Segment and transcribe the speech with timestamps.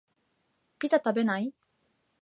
[0.79, 1.53] ピザ食べない？